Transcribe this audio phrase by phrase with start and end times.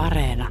[0.00, 0.48] Areena.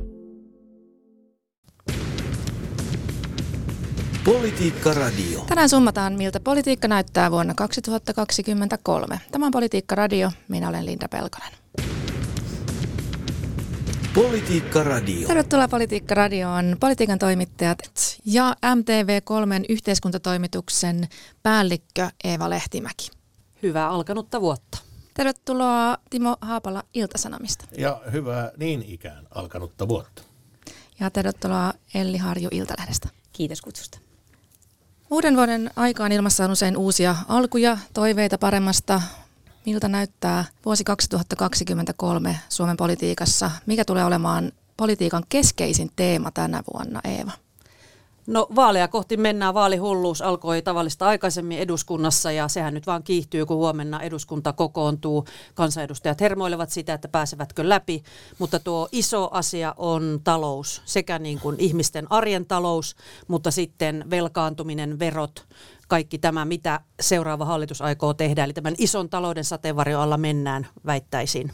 [4.25, 5.39] Politiikka Radio.
[5.47, 9.20] Tänään summataan, miltä politiikka näyttää vuonna 2023.
[9.31, 10.31] Tämä on Politiikka Radio.
[10.47, 11.51] Minä olen Linda Pelkonen.
[14.16, 15.27] Politiikka Radio.
[15.27, 17.79] Tervetuloa Politiikka Radioon politiikan toimittajat
[18.25, 21.07] ja MTV3 yhteiskuntatoimituksen
[21.43, 23.09] päällikkö Eeva Lehtimäki.
[23.63, 24.88] Hyvää alkanutta vuotta.
[25.20, 27.65] Tervetuloa Timo Haapala Iltasanomista.
[27.77, 30.21] Ja hyvää niin ikään alkanutta vuotta.
[30.99, 33.09] Ja tervetuloa Elli Harju Iltalehdestä.
[33.34, 33.99] Kiitos kutsusta.
[35.09, 39.02] Uuden vuoden aikaan ilmassa on usein uusia alkuja, toiveita paremmasta.
[39.66, 43.52] Miltä näyttää vuosi 2023 Suomen politiikassa?
[43.66, 47.31] Mikä tulee olemaan politiikan keskeisin teema tänä vuonna, Eeva?
[48.29, 49.53] No vaaleja kohti mennään.
[49.53, 55.25] Vaalihulluus alkoi tavallista aikaisemmin eduskunnassa ja sehän nyt vaan kiihtyy, kun huomenna eduskunta kokoontuu.
[55.53, 58.03] Kansanedustajat hermoilevat sitä, että pääsevätkö läpi,
[58.39, 62.95] mutta tuo iso asia on talous, sekä niin kuin ihmisten arjen talous,
[63.27, 65.47] mutta sitten velkaantuminen, verot,
[65.88, 68.43] kaikki tämä, mitä seuraava hallitus aikoo tehdä.
[68.43, 71.52] Eli tämän ison talouden sateenvarjo alla mennään, väittäisin.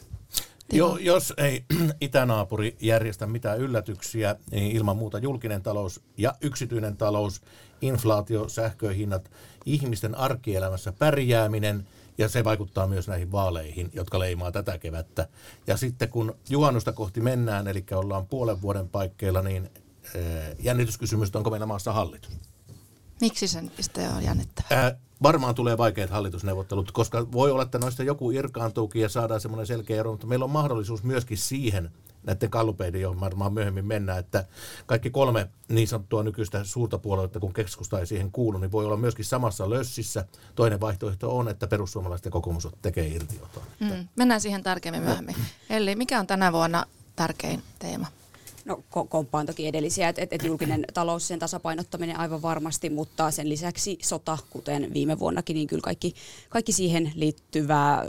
[0.73, 1.66] Jo, jos ei
[2.02, 7.41] itänaapuri järjestä mitään yllätyksiä, niin ilman muuta julkinen talous ja yksityinen talous,
[7.81, 9.31] inflaatio, sähköhinnat,
[9.66, 15.27] ihmisten arkielämässä pärjääminen ja se vaikuttaa myös näihin vaaleihin, jotka leimaa tätä kevättä.
[15.67, 19.69] Ja sitten kun juhannusta kohti mennään, eli ollaan puolen vuoden paikkeilla, niin
[20.59, 22.31] jännityskysymys, onko meillä maassa hallitus?
[23.22, 24.85] Miksi sen piste on jännittävä?
[24.85, 29.67] Äh, varmaan tulee vaikeat hallitusneuvottelut, koska voi olla, että noista joku irkaantuukin ja saadaan semmoinen
[29.67, 31.91] selkeä ero, mutta meillä on mahdollisuus myöskin siihen,
[32.23, 34.45] näiden kallupeiden, johon varmaan myöhemmin mennään, että
[34.85, 38.97] kaikki kolme niin sanottua nykyistä suurta puoluetta, kun keskusta ei siihen kuulu, niin voi olla
[38.97, 40.25] myöskin samassa lössissä.
[40.55, 43.63] Toinen vaihtoehto on, että perussuomalaiset kokoomus tekee irtioton.
[43.79, 45.35] Mm, mennään siihen tarkemmin myöhemmin.
[45.69, 48.07] Eli mikä on tänä vuonna tärkein teema?
[48.66, 53.49] No komppaan toki edellisiä, että et, et julkinen talous, sen tasapainottaminen aivan varmasti, mutta sen
[53.49, 56.13] lisäksi sota, kuten viime vuonnakin, niin kyllä kaikki,
[56.50, 58.06] kaikki siihen liittyvää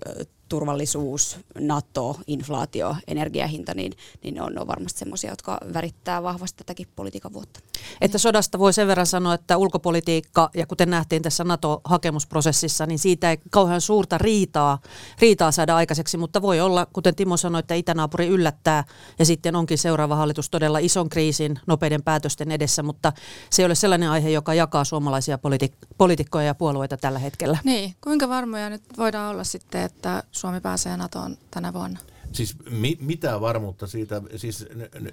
[0.48, 3.92] turvallisuus, NATO, inflaatio, energiahinta, niin,
[4.22, 7.60] niin ne on, ne on varmasti semmoisia, jotka värittää vahvasti tätäkin politiikan vuotta.
[8.00, 13.30] Että sodasta voi sen verran sanoa, että ulkopolitiikka, ja kuten nähtiin tässä NATO-hakemusprosessissa, niin siitä
[13.30, 14.78] ei kauhean suurta riitaa,
[15.20, 18.84] riitaa saada aikaiseksi, mutta voi olla, kuten Timo sanoi, että itänaapuri yllättää,
[19.18, 23.12] ja sitten onkin seuraava hallitus todella ison kriisin, nopeiden päätösten edessä, mutta
[23.50, 27.58] se ei ole sellainen aihe, joka jakaa suomalaisia politi- poliitikkoja ja puolueita tällä hetkellä.
[27.64, 31.98] Niin, kuinka varmoja nyt voidaan olla sitten, että Suomi pääsee NATOon tänä vuonna?
[32.32, 35.10] Siis mi, mitä varmuutta siitä, siis n, n,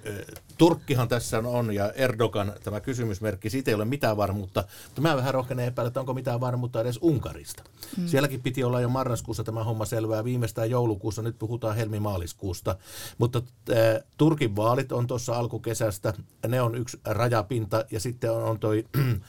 [0.58, 5.34] Turkkihan tässä on ja Erdogan tämä kysymysmerkki, siitä ei ole mitään varmuutta, mutta mä vähän
[5.34, 7.62] rohkenen epäillä, että onko mitään varmuutta edes Unkarista.
[7.96, 8.06] Mm.
[8.06, 12.76] Sielläkin piti olla jo marraskuussa tämä homma selvää, viimeistään joulukuussa, nyt puhutaan helmimaaliskuusta,
[13.18, 13.76] mutta äh,
[14.16, 16.14] Turkin vaalit on tuossa alkukesästä,
[16.48, 19.04] ne on yksi rajapinta ja sitten on, on toi äh,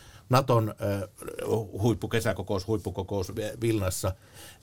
[1.82, 3.32] huippu, kesäkokous, huippukokous
[3.62, 4.16] Vilnassa,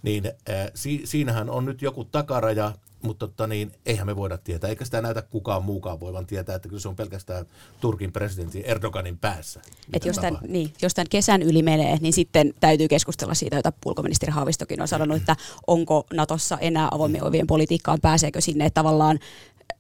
[0.02, 4.70] niin äh, si, siinähän on nyt joku takaraja, mutta tota niin, eihän me voida tietää,
[4.70, 7.46] eikä sitä näytä kukaan muukaan voivan tietää, että kyllä se on pelkästään
[7.80, 9.60] Turkin presidentin Erdoganin päässä.
[9.92, 13.72] Et jos, tämän, niin, jos tämän kesän yli menee, niin sitten täytyy keskustella siitä, jota
[13.86, 15.36] ulkoministeri Haavistokin on sanonut, että
[15.66, 19.18] onko Natossa enää avoimien ovien politiikkaan, pääseekö sinne, että tavallaan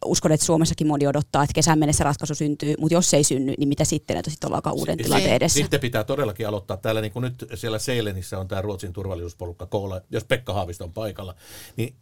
[0.04, 3.54] uskon, että Suomessakin moni odottaa, että kesän mennessä ratkaisu syntyy, mutta jos se ei synny,
[3.58, 5.58] niin mitä sitten, että sitten ollaan aika uuden tilanteen edessä.
[5.58, 10.00] Sitten pitää todellakin aloittaa täällä, niin kuin nyt siellä Seilenissä on tämä Ruotsin turvallisuusporukka koolla,
[10.10, 11.34] jos Pekka Haavisto on paikalla,
[11.76, 11.94] niin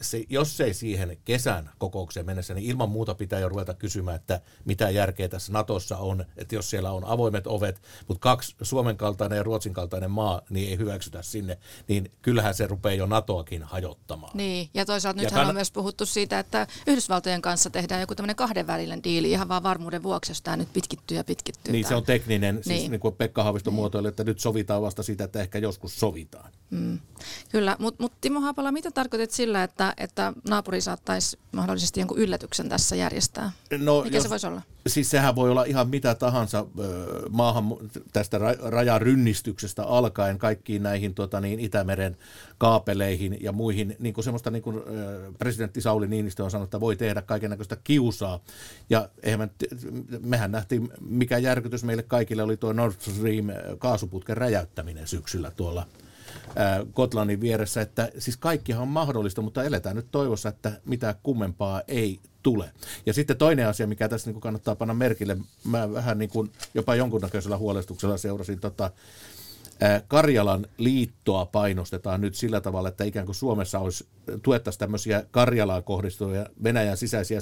[0.00, 4.40] se, jos ei siihen kesän kokoukseen mennessä, niin ilman muuta pitää jo ruveta kysymään, että
[4.64, 9.36] mitä järkeä tässä Natossa on, että jos siellä on avoimet ovet, mutta kaksi Suomen kaltainen
[9.36, 11.58] ja Ruotsin kaltainen maa, niin ei hyväksytä sinne,
[11.88, 14.36] niin kyllähän se rupeaa jo NATOakin hajottamaan.
[14.36, 15.48] Niin, ja toisaalta nythän kann...
[15.48, 16.66] on myös puhuttu siitä, että
[17.26, 21.16] Yhdysvaltojen kanssa tehdään joku tämmöinen kahdenvälinen diili ihan vaan varmuuden vuoksi, jos tämä nyt pitkittyy
[21.16, 21.72] ja pitkittyy.
[21.72, 21.88] Niin, tämä.
[21.88, 22.78] se on tekninen, siis niin.
[22.78, 23.74] siis niin kuin Pekka Haavisto niin.
[23.74, 26.52] muotoili, että nyt sovitaan vasta siitä, että ehkä joskus sovitaan.
[26.70, 26.98] Mm.
[27.50, 32.68] Kyllä, mutta mut Timo Haapala, mitä tarkoitat sillä, että, että naapuri saattaisi mahdollisesti jonkun yllätyksen
[32.68, 33.52] tässä järjestää?
[33.78, 34.62] No, Mikä jos, se voisi olla?
[34.86, 36.66] Siis sehän voi olla ihan mitä tahansa
[37.30, 37.64] maahan
[38.12, 42.16] tästä rajarynnistyksestä alkaen kaikkiin näihin tota niin, Itämeren
[42.58, 44.82] kaapeleihin ja muihin, niin kuin semmoista niin kuin
[45.38, 48.40] presidentti Sauli Niinistö on sanonut, että voi tehdä kaiken näköistä kiusaa.
[48.90, 49.48] Ja eihän me,
[50.20, 53.46] mehän nähtiin, mikä järkytys meille kaikille oli tuo Nord Stream
[53.78, 55.86] kaasuputken räjäyttäminen syksyllä tuolla
[56.94, 62.20] Gotlandin vieressä, että siis kaikkihan on mahdollista, mutta eletään nyt toivossa, että mitä kummempaa ei
[62.42, 62.70] tule.
[63.06, 66.94] Ja sitten toinen asia, mikä tässä niin kannattaa panna merkille, mä vähän niin kuin jopa
[66.94, 68.90] jonkunnäköisellä huolestuksella seurasin tota,
[70.08, 74.06] Karjalan liittoa painostetaan nyt sillä tavalla, että ikään kuin Suomessa olisi
[74.42, 77.40] tuettaisiin tämmöisiä Karjalaan kohdistuvia Venäjän sisäisiä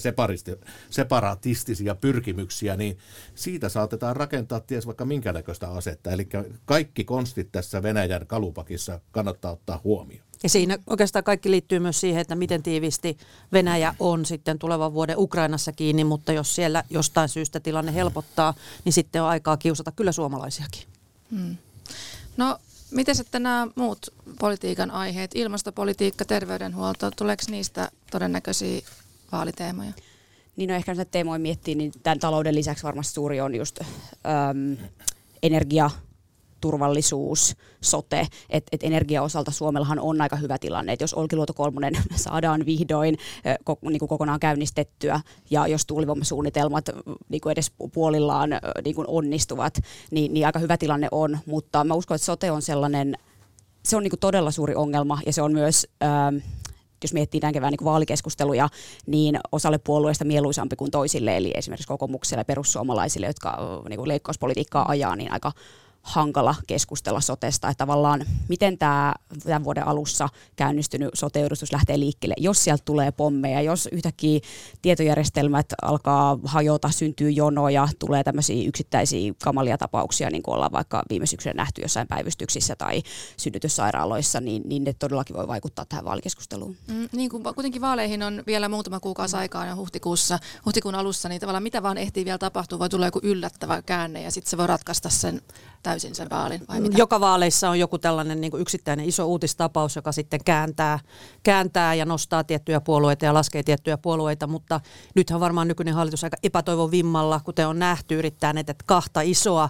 [0.90, 2.98] separatistisia pyrkimyksiä, niin
[3.34, 6.10] siitä saatetaan rakentaa ties vaikka minkä näköistä asetta.
[6.10, 6.28] Eli
[6.64, 10.24] kaikki konstit tässä Venäjän kalupakissa kannattaa ottaa huomioon.
[10.42, 13.16] Ja siinä oikeastaan kaikki liittyy myös siihen, että miten tiivisti
[13.52, 18.54] Venäjä on sitten tulevan vuoden Ukrainassa kiinni, mutta jos siellä jostain syystä tilanne helpottaa,
[18.84, 20.82] niin sitten on aikaa kiusata kyllä suomalaisiakin.
[21.30, 21.56] Hmm.
[22.36, 22.58] No
[22.90, 24.06] miten sitten nämä muut
[24.38, 28.80] politiikan aiheet, ilmastopolitiikka, terveydenhuolto, tuleeko niistä todennäköisiä
[29.32, 29.92] vaaliteemoja?
[30.56, 34.76] Niin no ehkä näitä teemoja miettii, niin tämän talouden lisäksi varmasti suuri on just äm,
[35.42, 35.90] energia,
[36.64, 41.94] turvallisuus, sote, että et energiaosalta Suomellahan on aika hyvä tilanne, että jos Olkiluoto kolmonen
[42.24, 43.18] saadaan vihdoin
[43.64, 45.20] ko, niin kuin kokonaan käynnistettyä
[45.50, 46.84] ja jos tuulivoimasuunnitelmat
[47.28, 48.50] niin kuin edes puolillaan
[48.84, 49.80] niin kuin onnistuvat,
[50.10, 53.18] niin, niin aika hyvä tilanne on, mutta mä uskon, että sote on sellainen,
[53.82, 55.86] se on niin kuin todella suuri ongelma ja se on myös...
[56.02, 56.36] Ähm,
[57.02, 58.68] jos miettii tämän kevään niin vaalikeskusteluja,
[59.06, 63.58] niin osalle puolueista mieluisampi kuin toisille, eli esimerkiksi kokoomukselle ja perussuomalaisille, jotka
[63.88, 65.52] niin kuin leikkauspolitiikkaa ajaa, niin aika
[66.04, 69.14] hankala keskustella sotesta, että tavallaan miten tämä
[69.44, 74.40] tämän vuoden alussa käynnistynyt sote lähtee liikkeelle, jos sieltä tulee pommeja, jos yhtäkkiä
[74.82, 81.26] tietojärjestelmät alkaa hajota, syntyy jonoja, tulee tämmöisiä yksittäisiä kamalia tapauksia, niin kuin ollaan vaikka viime
[81.26, 83.02] syksynä nähty jossain päivystyksissä tai
[83.36, 86.76] synnytyssairaaloissa, niin, niin ne todellakin voi vaikuttaa tähän vaalikeskusteluun.
[86.86, 91.40] Mm, niin kuin kuitenkin vaaleihin on vielä muutama kuukausi aikaa ja huhtikuussa, huhtikuun alussa, niin
[91.40, 94.66] tavallaan mitä vaan ehtii vielä tapahtua, voi tulla joku yllättävä käänne ja sitten se voi
[94.66, 95.40] ratkaista sen
[95.94, 96.98] täysin sen vaalin vai mitä?
[96.98, 100.98] Joka vaaleissa on joku tällainen niin yksittäinen iso uutistapaus, joka sitten kääntää,
[101.42, 104.80] kääntää ja nostaa tiettyjä puolueita ja laskee tiettyjä puolueita, mutta
[105.14, 109.68] nythän varmaan nykyinen hallitus aika epätoivon vimmalla, kuten on nähty, yrittää näitä kahta isoa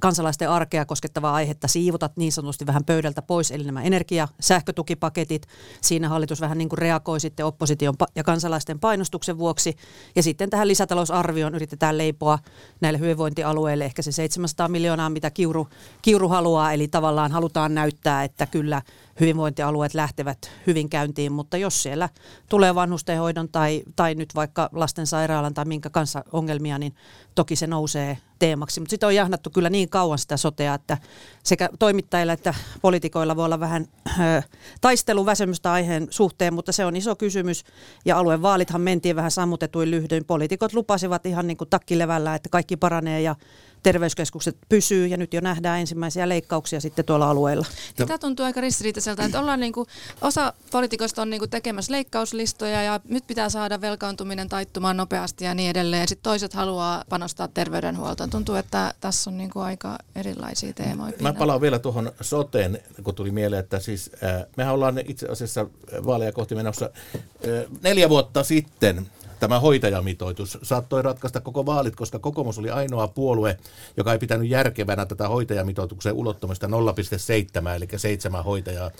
[0.00, 5.46] kansalaisten arkea koskettavaa aihetta siivutat niin sanotusti vähän pöydältä pois, eli nämä energia- sähkötukipaketit.
[5.80, 9.76] Siinä hallitus vähän niin kuin reagoi sitten opposition ja kansalaisten painostuksen vuoksi.
[10.16, 12.38] Ja sitten tähän lisätalousarvioon yritetään leipoa
[12.80, 15.68] näille hyvinvointialueille ehkä se 700 miljoonaa, mitä Kiuru,
[16.02, 16.72] Kiuru haluaa.
[16.72, 18.82] Eli tavallaan halutaan näyttää, että kyllä
[19.20, 22.08] hyvinvointialueet lähtevät hyvin käyntiin, mutta jos siellä
[22.48, 26.94] tulee vanhustenhoidon tai, tai nyt vaikka lastensairaalan tai minkä kanssa ongelmia, niin
[27.34, 28.80] toki se nousee teemaksi.
[28.80, 30.98] Mutta sitten on jahnattu kyllä niin kauan sitä sotea, että
[31.42, 34.42] sekä toimittajilla että poliitikoilla voi olla vähän ö,
[34.80, 37.64] taisteluväsymystä aiheen suhteen, mutta se on iso kysymys.
[38.04, 40.24] Ja alueen vaalithan mentiin vähän sammutetuin lyhdyin.
[40.24, 43.34] Poliitikot lupasivat ihan niin kuin takkilevällä, että kaikki paranee ja
[43.84, 47.66] terveyskeskukset pysyy ja nyt jo nähdään ensimmäisiä leikkauksia sitten tuolla alueella.
[47.96, 49.88] Tämä tuntuu aika ristiriitaiselta, että ollaan niin kuin,
[50.20, 55.54] osa poliitikoista on niin kuin tekemässä leikkauslistoja ja nyt pitää saada velkaantuminen taittumaan nopeasti ja
[55.54, 56.08] niin edelleen.
[56.08, 58.30] Sitten toiset haluaa panostaa terveydenhuoltoon.
[58.30, 61.12] Tuntuu, että tässä on niin kuin aika erilaisia teemoja.
[61.20, 65.66] Mä palaan vielä tuohon soteen, kun tuli mieleen, että siis äh, mehän ollaan itse asiassa
[66.06, 69.06] vaaleja kohti menossa äh, neljä vuotta sitten
[69.40, 73.58] tämä hoitajamitoitus saattoi ratkaista koko vaalit, koska kokoomus oli ainoa puolue,
[73.96, 78.90] joka ei pitänyt järkevänä tätä hoitajamitoituksen ulottamista 0,7, eli seitsemän hoitajaa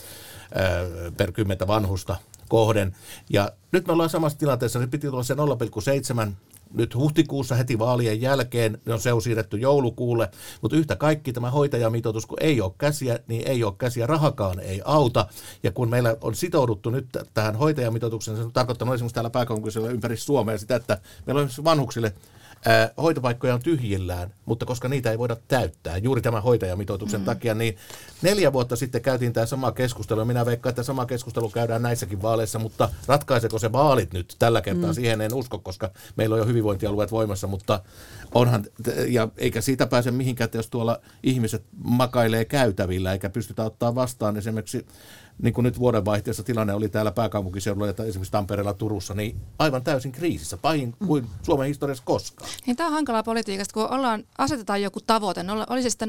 [1.17, 2.17] per kymmentä vanhusta
[2.49, 2.97] kohden.
[3.31, 6.31] Ja nyt me ollaan samassa tilanteessa, se piti olla se 0,7
[6.75, 10.29] nyt huhtikuussa heti vaalien jälkeen, ne on se on siirretty joulukuulle,
[10.63, 14.83] mutta yhtä kaikki tämä hoitajamitoitus, kun ei ole käsiä, niin ei ole käsiä, rahakaan ei
[14.85, 15.27] auta.
[15.63, 20.17] Ja kun meillä on sitouduttu nyt tähän hoitajamitoitukseen, se on tarkoittanut esimerkiksi täällä pääkaupunkisella ympäri
[20.17, 22.13] Suomea sitä, että meillä on vanhuksille
[23.03, 27.25] hoitopaikkoja on tyhjillään, mutta koska niitä ei voida täyttää juuri tämän hoitajamitoituksen mm.
[27.25, 27.77] takia, niin
[28.23, 30.25] neljä vuotta sitten käytiin tämä sama keskustelu.
[30.25, 34.91] Minä veikkaan, että sama keskustelu käydään näissäkin vaaleissa, mutta ratkaiseeko se vaalit nyt tällä kertaa?
[34.91, 34.95] Mm.
[34.95, 37.81] Siihen en usko, koska meillä on jo hyvinvointialueet voimassa, mutta
[38.35, 38.65] onhan,
[39.09, 44.37] ja eikä siitä pääse mihinkään, että jos tuolla ihmiset makailee käytävillä eikä pystytä ottaa vastaan
[44.37, 44.87] esimerkiksi
[45.43, 50.13] niin kuin nyt vuodenvaihteessa tilanne oli täällä pääkaupunkiseudulla ja esimerkiksi Tampereella Turussa, niin aivan täysin
[50.13, 52.51] kriisissä, pahin kuin Suomen historiassa koskaan.
[52.67, 56.09] Niin tämä on hankalaa politiikasta, kun ollaan, asetetaan joku tavoite, oli se sitten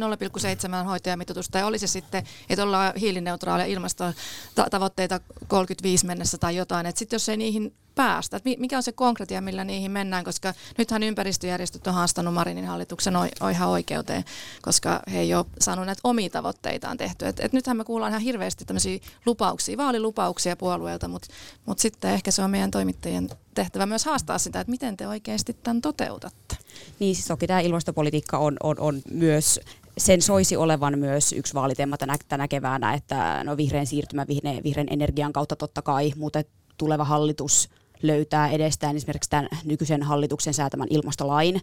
[0.84, 7.00] 0,7 hoitajamitoitus tai oli se sitten, että ollaan hiilineutraalia ilmastotavoitteita 35 mennessä tai jotain, että
[7.00, 8.38] sitten jos ei niihin päästä?
[8.38, 13.14] Että mikä on se konkretia, millä niihin mennään, koska nythän ympäristöjärjestöt on haastanut Marinin hallituksen
[13.52, 14.26] ihan oikeuteen,
[14.62, 17.28] koska he ei ole saanut näitä omia tavoitteitaan tehty.
[17.28, 21.28] Et, et nythän me kuullaan ihan hirveästi tämmöisiä lupauksia, vaalilupauksia puolueelta, mutta
[21.66, 25.58] mut sitten ehkä se on meidän toimittajien tehtävä myös haastaa sitä, että miten te oikeasti
[25.64, 26.58] tämän toteutatte.
[27.00, 29.60] Niin siis toki tämä ilmastopolitiikka on, on, on myös
[29.98, 34.88] sen soisi olevan myös yksi vaaliteema tänä, tänä keväänä, että no vihreän siirtymä vihreän, vihreän
[34.90, 36.44] energian kautta totta kai, mutta
[36.78, 37.70] tuleva hallitus
[38.08, 41.62] löytää edestään esimerkiksi tämän nykyisen hallituksen säätämän ilmastolain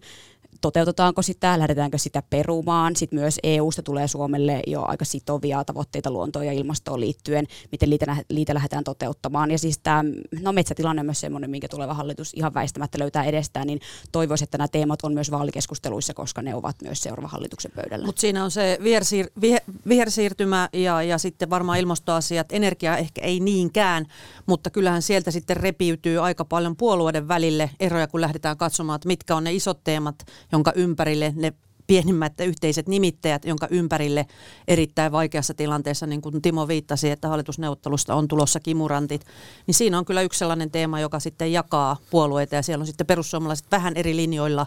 [0.61, 2.97] toteutetaanko sitä, lähdetäänkö sitä perumaan.
[2.97, 7.90] Sitten myös EUsta tulee Suomelle jo aika sitovia tavoitteita luontoon ja ilmastoon liittyen, miten
[8.30, 9.50] liitä lähdetään toteuttamaan.
[9.50, 10.04] Ja siis tämä
[10.40, 13.80] no metsätilanne on myös sellainen, minkä tuleva hallitus ihan väistämättä löytää edestään, niin
[14.12, 18.06] toivoisin, että nämä teemat on myös vaalikeskusteluissa, koska ne ovat myös seuraavan hallituksen pöydällä.
[18.06, 23.40] Mutta siinä on se vihersiir- viher- vihersiirtymä ja, ja sitten varmaan ilmastoasiat, energia ehkä ei
[23.40, 24.06] niinkään,
[24.47, 29.37] mutta kyllähän sieltä sitten repiytyy aika paljon puolueiden välille eroja, kun lähdetään katsomaan, että mitkä
[29.37, 31.53] on ne isot teemat, jonka ympärille ne
[31.87, 34.27] pienimmät yhteiset nimittäjät, jonka ympärille
[34.69, 39.27] erittäin vaikeassa tilanteessa, niin kuin Timo viittasi, että hallitusneuvottelusta on tulossa kimurantit,
[39.67, 43.07] niin siinä on kyllä yksi sellainen teema, joka sitten jakaa puolueita ja siellä on sitten
[43.07, 44.67] perussuomalaiset vähän eri linjoilla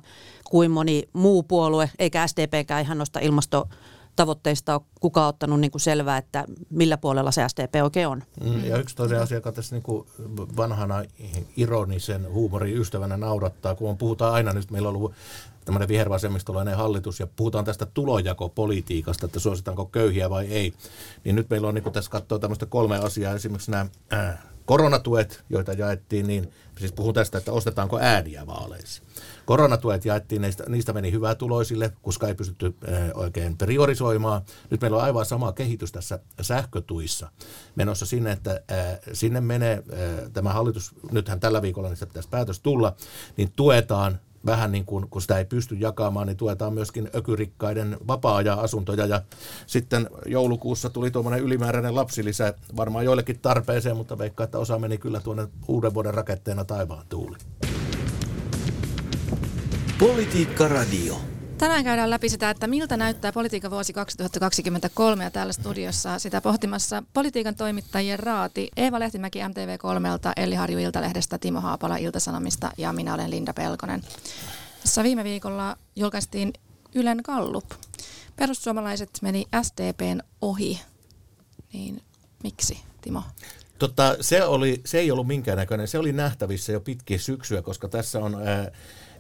[0.50, 3.70] kuin moni muu puolue, eikä SDPkään ihan noista ilmasto
[4.16, 8.24] tavoitteista on kukaan ottanut niin kuin selvää, että millä puolella se SDP oikein on.
[8.44, 10.08] Mm, ja yksi toinen asia, joka tässä niin kuin
[10.58, 11.04] vanhana
[11.58, 15.14] ironisen huumorin ystävänä naurattaa, kun on, puhutaan aina, nyt meillä on ollut
[15.66, 20.74] tämmöinen vihervasemmistolainen hallitus ja puhutaan tästä tulojakopolitiikasta, että suositaanko köyhiä vai ei,
[21.24, 25.74] niin nyt meillä on niin tässä katsoa tämmöistä kolme asiaa, esimerkiksi nämä äh, koronatuet, joita
[25.74, 29.04] jaettiin, niin siis puhun tästä, että ostetaanko ääniä vaaleissa.
[29.46, 34.42] Koronatuet jaettiin, niistä, niistä meni hyvää tuloisille, koska ei pystytty äh, oikein priorisoimaan.
[34.70, 37.32] Nyt meillä on aivan sama kehitys tässä sähkötuissa
[37.76, 39.84] menossa sinne, että äh, sinne menee
[40.34, 42.96] tämä hallitus, nythän tällä viikolla niistä pitäisi päätös tulla,
[43.38, 49.06] niin tuetaan vähän niin kuin, kun sitä ei pysty jakamaan, niin tuetaan myöskin ökyrikkaiden vapaa-ajan-asuntoja.
[49.06, 49.22] Ja
[49.68, 55.20] sitten joulukuussa tuli tuommoinen ylimääräinen lapsilisä, varmaan joillekin tarpeeseen, mutta veikkaa, että osa meni kyllä
[55.20, 57.38] tuonne uuden vuoden raketteena taivaan tuuli.
[60.00, 61.35] Politiikka Radio.
[61.58, 67.04] Tänään käydään läpi sitä, että miltä näyttää politiikan vuosi 2023 ja täällä studiossa sitä pohtimassa
[67.14, 73.32] politiikan toimittajien raati Eeva Lehtimäki MTV3, Elli Harju Iltalehdestä, Timo Haapala Iltasanomista ja minä olen
[73.32, 74.02] Linda Pelkonen.
[74.82, 76.54] Tässä viime viikolla julkaistiin
[76.96, 77.72] Ylen Gallup.
[78.36, 80.82] Perussuomalaiset meni SDPn ohi.
[81.74, 82.02] Niin
[82.44, 83.24] miksi, Timo?
[83.80, 88.20] Totta, se, oli, se ei ollut minkäännäköinen, se oli nähtävissä jo pitkin syksyä, koska tässä
[88.20, 88.72] on ää,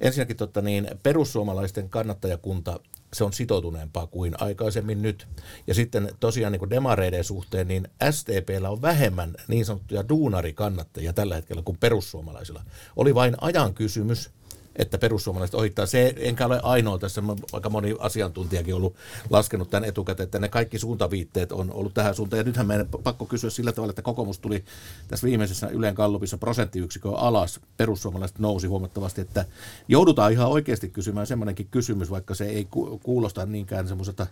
[0.01, 2.79] ensinnäkin totta niin, perussuomalaisten kannattajakunta,
[3.13, 5.27] se on sitoutuneempaa kuin aikaisemmin nyt.
[5.67, 11.35] Ja sitten tosiaan niin kuin demareiden suhteen, niin STPllä on vähemmän niin sanottuja duunarikannattajia tällä
[11.35, 12.63] hetkellä kuin perussuomalaisilla.
[12.95, 14.29] Oli vain ajan kysymys,
[14.75, 15.85] että perussuomalaiset ohittaa.
[15.85, 18.95] Se enkä ole ainoa tässä, aika moni asiantuntijakin ollut
[19.29, 22.37] laskenut tämän etukäteen, että ne kaikki suuntaviitteet on ollut tähän suuntaan.
[22.37, 24.63] Ja nythän meidän pakko kysyä sillä tavalla, että kokoomus tuli
[25.07, 29.45] tässä viimeisessä Ylen kallupissa prosenttiyksikö alas, perussuomalaiset nousi huomattavasti, että
[29.87, 32.67] joudutaan ihan oikeasti kysymään semmoinenkin kysymys, vaikka se ei
[33.03, 34.27] kuulosta niinkään semmoiselta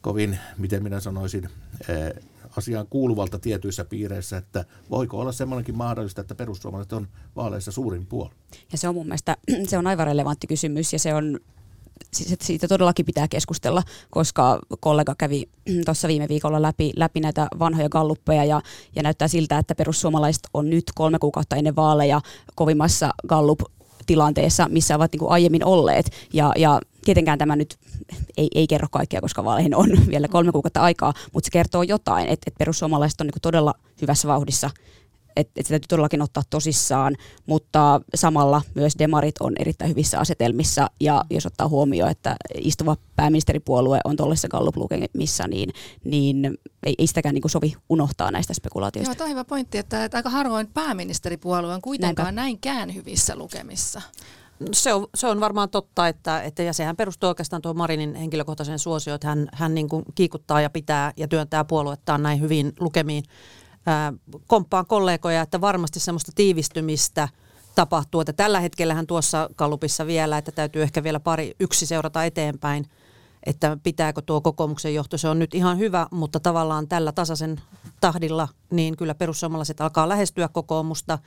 [0.00, 1.48] kovin, miten minä sanoisin,
[2.56, 8.30] asiaan kuuluvalta tietyissä piireissä, että voiko olla semmoinenkin mahdollista, että perussuomalaiset on vaaleissa suurin puoli.
[8.72, 9.36] Ja se on mun mielestä
[9.68, 11.40] se on aivan relevantti kysymys ja se on
[12.12, 15.48] siis siitä todellakin pitää keskustella, koska kollega kävi
[15.84, 18.60] tuossa viime viikolla läpi, läpi näitä vanhoja galluppeja ja,
[18.96, 22.20] ja näyttää siltä, että perussuomalaiset on nyt kolme kuukautta ennen vaaleja
[22.54, 23.60] kovimmassa gallup
[24.06, 26.10] tilanteessa, missä ovat niin kuin aiemmin olleet.
[26.32, 27.78] Ja, ja tietenkään tämä nyt
[28.36, 32.24] ei, ei kerro kaikkea, koska vaaleihin on vielä kolme kuukautta aikaa, mutta se kertoo jotain,
[32.28, 34.70] että, että perussuomalaiset on niin kuin todella hyvässä vauhdissa
[35.36, 37.16] että et se täytyy todellakin ottaa tosissaan,
[37.46, 44.00] mutta samalla myös demarit on erittäin hyvissä asetelmissa ja jos ottaa huomioon, että istuva pääministeripuolue
[44.04, 44.74] on tuollaisessa gallup
[45.12, 45.70] missä niin,
[46.04, 49.10] niin ei, ei sitäkään niin sovi unohtaa näistä spekulaatioista.
[49.10, 52.42] Joo, tämä on hyvä pointti, että, että aika harvoin pääministeripuolue on kuitenkaan Näinpä.
[52.42, 54.02] näinkään hyvissä lukemissa.
[54.72, 58.78] Se on, se on varmaan totta, että, että ja sehän perustuu oikeastaan tuohon Marinin henkilökohtaiseen
[58.78, 63.24] suosioon, että hän, hän niin kuin kiikuttaa ja pitää ja työntää puoluettaan näin hyvin lukemiin
[64.46, 67.28] komppaan kollegoja, että varmasti semmoista tiivistymistä
[67.74, 68.20] tapahtuu.
[68.20, 72.86] Että tällä hetkellähän tuossa kalupissa vielä, että täytyy ehkä vielä pari yksi seurata eteenpäin,
[73.46, 75.18] että pitääkö tuo kokoomuksen johto.
[75.18, 77.60] Se on nyt ihan hyvä, mutta tavallaan tällä tasaisen
[78.00, 81.18] tahdilla, niin kyllä perussuomalaiset alkaa lähestyä kokoomusta,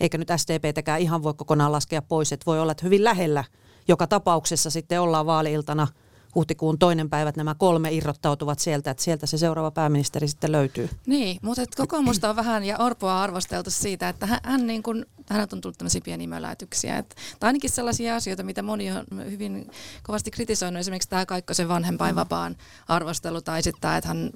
[0.00, 2.32] eikä nyt SDPtäkään ihan voi kokonaan laskea pois.
[2.32, 3.44] Että voi olla, että hyvin lähellä
[3.88, 5.86] joka tapauksessa sitten ollaan vaaliiltana–
[6.34, 10.90] huhtikuun toinen päivä, että nämä kolme irrottautuvat sieltä, että sieltä se seuraava pääministeri sitten löytyy.
[11.06, 15.06] Niin, mutta et kokoomusta on vähän ja Orpoa arvosteltu siitä, että hän, hän niin kuin,
[15.30, 16.98] häneltä on tullut tämmöisiä pieniä möläytyksiä.
[16.98, 19.70] Että, tai ainakin sellaisia asioita, mitä moni on hyvin
[20.02, 22.56] kovasti kritisoinut, esimerkiksi tämä Kaikkosen vanhempainvapaan
[22.88, 24.30] arvostelu tai sitten tämä, että hän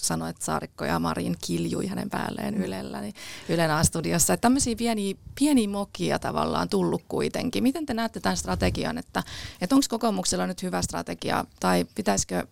[0.00, 3.14] sanoi, että Saarikko ja Marin kiljui hänen päälleen Ylellä, niin
[3.48, 4.34] Ylen A-studiossa.
[4.34, 7.62] Että tämmöisiä pieniä, pieniä mokia tavallaan tullut kuitenkin.
[7.62, 9.22] Miten te näette tämän strategian, että,
[9.60, 12.46] että onko kokoomuksella nyt hyvä strategia tai pitäisikö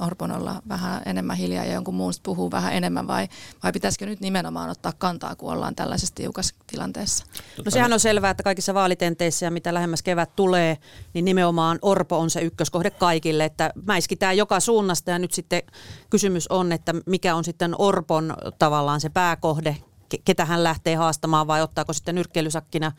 [0.00, 3.28] Orpon olla vähän enemmän hiljaa ja jonkun muun puhuu vähän enemmän vai,
[3.62, 7.24] vai pitäisikö nyt nimenomaan ottaa kantaa, kun ollaan tällaisessa tiukassa tilanteessa?
[7.64, 10.78] No sehän on selvää, että kaikissa vaalitenteissä ja mitä lähemmäs kevät tulee,
[11.14, 15.62] niin nimenomaan Orpo on se ykköskohde kaikille, että mäiskitään joka suunnasta ja nyt sitten
[16.10, 19.76] kysymys on, että mikä on sitten Orpon tavallaan se pääkohde,
[20.24, 22.92] ketä hän lähtee haastamaan vai ottaako sitten nyrkkeilysakkina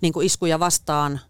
[0.00, 1.20] niin kuin iskuja vastaan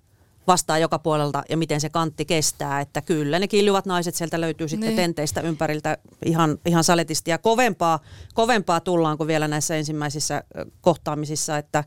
[0.48, 2.80] vastaa joka puolelta ja miten se kantti kestää.
[2.80, 4.96] Että kyllä ne kiljuvat naiset sieltä löytyy sitten niin.
[4.96, 7.30] tenteistä ympäriltä ihan, ihan saletisti.
[7.30, 7.98] Ja kovempaa,
[8.34, 10.44] kovempaa tullaan kuin vielä näissä ensimmäisissä
[10.80, 11.84] kohtaamisissa, että,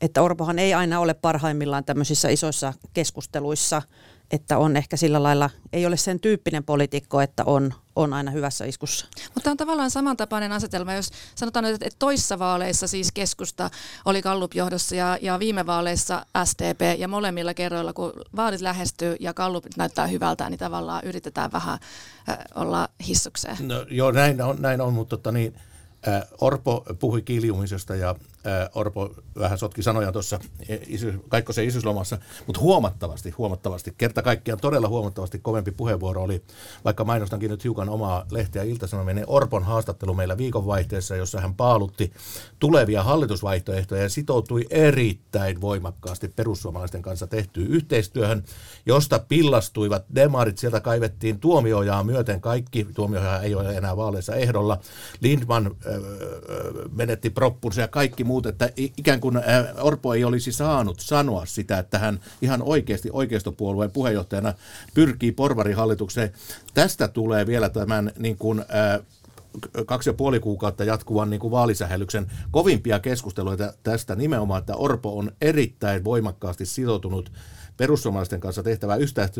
[0.00, 3.82] että Orpohan ei aina ole parhaimmillaan tämmöisissä isoissa keskusteluissa–
[4.30, 8.64] että on ehkä sillä lailla, ei ole sen tyyppinen poliitikko, että on, on aina hyvässä
[8.64, 9.06] iskussa.
[9.34, 13.70] Mutta on tavallaan samantapainen asetelma, jos sanotaan nyt, että toissa vaaleissa siis keskusta
[14.04, 19.64] oli Kallup-johdossa ja, ja viime vaaleissa SDP ja molemmilla kerroilla, kun vaalit lähestyy ja Kallup
[19.76, 21.78] näyttää hyvältä, niin tavallaan yritetään vähän
[22.28, 23.56] äh, olla hissukseen.
[23.60, 25.54] No, joo, näin on, näin on mutta tota, niin,
[26.08, 28.14] äh, Orpo puhui kiljumisesta ja
[28.74, 30.40] Orpo vähän sotki sanoja tuossa
[31.28, 36.42] Kaikkosen isyyslomassa, mutta huomattavasti, huomattavasti, kerta kaikkiaan todella huomattavasti kovempi puheenvuoro oli,
[36.84, 42.12] vaikka mainostankin nyt hiukan omaa lehteä iltasanominen, Orpon haastattelu meillä viikonvaihteessa, jossa hän paalutti
[42.58, 48.44] tulevia hallitusvaihtoehtoja ja sitoutui erittäin voimakkaasti perussuomalaisten kanssa tehtyyn yhteistyöhön,
[48.86, 54.78] josta pillastuivat demarit, sieltä kaivettiin tuomiojaa myöten kaikki, tuomioja ei ole enää vaaleissa ehdolla,
[55.20, 55.72] Lindman äh,
[56.92, 59.40] menetti proppunsa ja kaikki muut, että ikään kuin
[59.80, 64.54] Orpo ei olisi saanut sanoa sitä, että hän ihan oikeasti oikeistopuolueen puheenjohtajana
[64.94, 66.32] pyrkii porvarihallitukseen.
[66.74, 68.64] Tästä tulee vielä tämän niin kuin,
[69.86, 75.32] kaksi ja puoli kuukautta jatkuvan niin kuin vaalisähellyksen kovimpia keskusteluita tästä nimenomaan, että Orpo on
[75.40, 77.32] erittäin voimakkaasti sitoutunut
[77.76, 78.98] perussuomalaisten kanssa tehtävää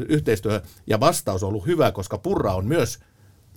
[0.08, 2.98] yhteistyöhön, ja vastaus on ollut hyvä, koska Purra on myös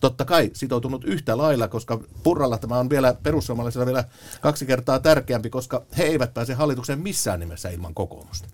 [0.02, 4.04] totta kai sitoutunut yhtä lailla, koska Purralla tämä on vielä perussuomalaisilla vielä
[4.42, 8.48] kaksi kertaa tärkeämpi, koska he eivät pääse hallitukseen missään nimessä ilman kokoomusta.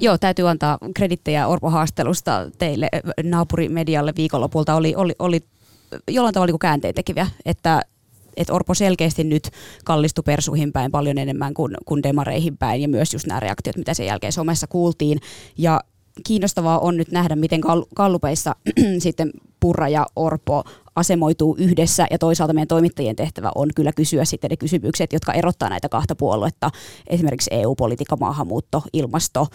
[0.00, 2.88] Joo, täytyy antaa kredittejä Orpo-haastelusta teille
[3.22, 4.74] naapurimedialle viikonlopulta.
[4.74, 5.40] Oli, oli, oli
[6.10, 7.82] jollain tavalla niin käänteen tekiviä, että
[8.36, 9.50] että Orpo selkeästi nyt
[9.84, 13.94] kallistui persuihin päin paljon enemmän kuin, kuin demareihin päin ja myös just nämä reaktiot, mitä
[13.94, 15.18] sen jälkeen somessa kuultiin.
[15.58, 15.80] Ja
[16.26, 17.60] kiinnostavaa on nyt nähdä, miten
[17.94, 18.56] kallupeissa
[18.98, 20.64] sitten Purra ja Orpo
[20.96, 22.06] asemoituu yhdessä.
[22.10, 26.14] Ja toisaalta meidän toimittajien tehtävä on kyllä kysyä sitten ne kysymykset, jotka erottaa näitä kahta
[26.14, 26.70] puoluetta,
[27.06, 29.46] esimerkiksi EU-politiikka, maahanmuutto, ilmasto,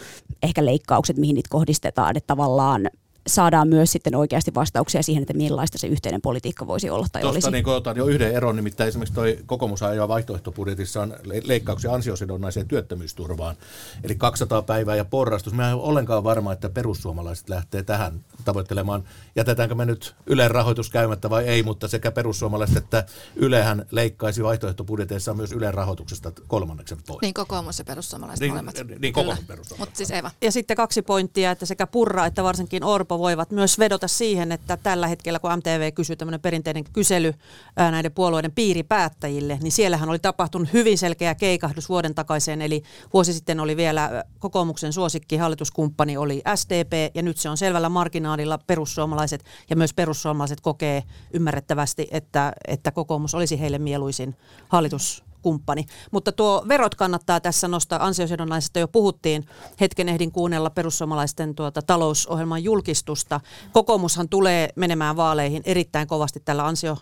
[0.43, 2.89] ehkä leikkaukset, mihin niitä kohdistetaan, että tavallaan
[3.27, 7.37] saadaan myös sitten oikeasti vastauksia siihen, että millaista se yhteinen politiikka voisi olla tai Tuosta
[7.37, 7.51] olisi.
[7.51, 13.55] niin otan jo yhden eron, nimittäin esimerkiksi toi kokoomus ajaa vaihtoehtobudjetissa on leikkauksia ansiosidonnaiseen työttömyysturvaan,
[14.03, 15.53] eli 200 päivää ja porrastus.
[15.53, 19.03] Mä en ole ollenkaan varma, että perussuomalaiset lähtee tähän tavoittelemaan.
[19.35, 25.33] Jätetäänkö me nyt Ylen rahoitus käymättä vai ei, mutta sekä perussuomalaiset että Ylehän leikkaisi vaihtoehtobudjeteissa
[25.33, 27.21] myös Ylen rahoituksesta kolmanneksen pois.
[27.21, 28.75] Niin kokoomus ja perussuomalaiset niin, molemmat.
[28.99, 29.79] Niin kokoomus perussuomalaiset.
[29.79, 30.31] Mutta siis Eva.
[30.41, 34.77] Ja sitten kaksi pointtia, että sekä Purra että varsinkin Orpo voivat myös vedota siihen, että
[34.77, 37.33] tällä hetkellä kun MTV kysyy tämmöinen perinteinen kysely
[37.75, 43.59] näiden puolueiden piiripäättäjille, niin siellähän oli tapahtunut hyvin selkeä keikahdus vuoden takaisin, eli vuosi sitten
[43.59, 48.59] oli vielä kokoomuksen suosikki hallituskumppani oli SDP, ja nyt se on selvällä marginaalilla.
[48.67, 51.03] Perussuomalaiset, ja myös perussuomalaiset kokee
[51.33, 54.35] ymmärrettävästi, että, että kokoomus olisi heille mieluisin
[54.69, 55.85] hallitus kumppani.
[56.11, 58.05] Mutta tuo verot kannattaa tässä nostaa.
[58.05, 59.45] Ansiosidonnaisesta jo puhuttiin.
[59.81, 63.39] Hetken ehdin kuunnella perussuomalaisten tuota, talousohjelman julkistusta.
[63.71, 66.97] Kokoomushan tulee menemään vaaleihin erittäin kovasti tällä ansio,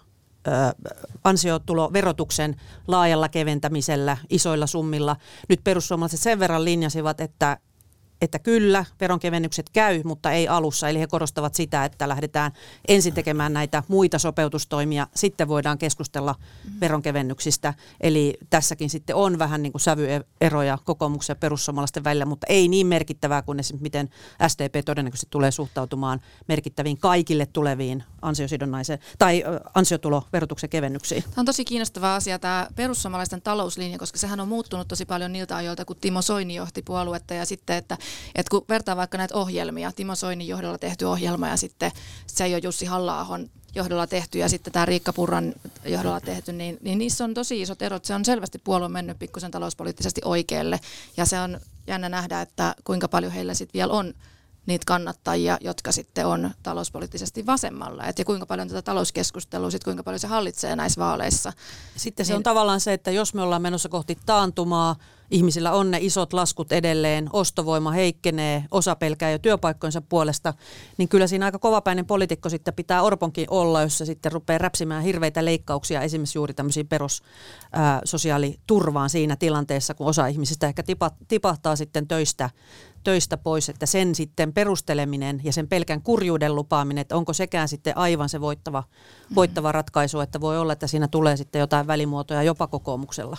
[1.24, 2.56] ansiotuloverotuksen
[2.88, 5.15] laajalla keventämisellä, isoilla summilla.
[5.50, 7.58] Nyt perussuomalaiset sen verran linjasivat, että
[8.25, 10.89] että kyllä, veronkevennykset käy, mutta ei alussa.
[10.89, 12.51] Eli he korostavat sitä, että lähdetään
[12.88, 16.35] ensin tekemään näitä muita sopeutustoimia, sitten voidaan keskustella
[16.81, 17.73] veronkevennyksistä.
[18.01, 22.88] Eli tässäkin sitten on vähän niin kuin sävyeroja kokoomuksen ja perussuomalaisten välillä, mutta ei niin
[22.88, 24.09] merkittävää kuin esimerkiksi miten
[24.47, 31.23] SDP todennäköisesti tulee suhtautumaan merkittäviin kaikille tuleviin ansiosidonnaisen tai ansiotuloverotuksen kevennyksiin.
[31.23, 35.55] Tämä on tosi kiinnostava asia tämä perussuomalaisten talouslinja, koska sehän on muuttunut tosi paljon niiltä
[35.55, 37.97] ajoilta, kun Timo Soini johti puoluetta ja sitten, että
[38.36, 41.91] et kun vertaa vaikka näitä ohjelmia, Timo Soinin johdolla tehty ohjelma ja sitten
[42.28, 43.28] se ei ole Jussi halla
[43.75, 45.54] johdolla tehty ja sitten tämä Riikka Purran
[45.86, 48.06] johdolla tehty, niin, niin niissä on tosi isot erot.
[48.06, 50.80] Se on selvästi puolue mennyt pikkusen talouspoliittisesti oikealle
[51.17, 54.13] ja se on jännä nähdä, että kuinka paljon heillä sitten vielä on
[54.65, 58.06] niitä kannattajia, jotka sitten on talouspoliittisesti vasemmalla.
[58.06, 61.54] Et ja kuinka paljon tätä talouskeskustelua, sit kuinka paljon se hallitsee näissä vaaleissa.
[61.95, 64.95] Sitten niin, se on tavallaan se, että jos me ollaan menossa kohti taantumaa,
[65.31, 70.53] ihmisillä on ne isot laskut edelleen, ostovoima heikkenee, osa pelkää jo työpaikkojensa puolesta,
[70.97, 75.03] niin kyllä siinä aika kovapäinen poliitikko sitten pitää Orponkin olla, jos se sitten rupeaa räpsimään
[75.03, 80.83] hirveitä leikkauksia esimerkiksi juuri tämmöisiin perussosiaaliturvaan siinä tilanteessa, kun osa ihmisistä ehkä
[81.27, 82.49] tipahtaa sitten töistä
[83.05, 87.97] töistä pois, että sen sitten perusteleminen ja sen pelkän kurjuuden lupaaminen, että onko sekään sitten
[87.97, 88.83] aivan se voittava,
[89.35, 93.38] voittava ratkaisu, että voi olla, että siinä tulee sitten jotain välimuotoja jopa kokoomuksella.